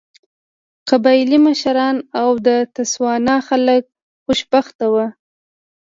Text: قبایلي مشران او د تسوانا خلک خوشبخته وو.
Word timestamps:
قبایلي 0.89 1.39
مشران 1.47 1.95
او 2.21 2.29
د 2.47 2.49
تسوانا 2.75 3.35
خلک 3.47 3.83
خوشبخته 4.23 4.85
وو. 4.93 5.05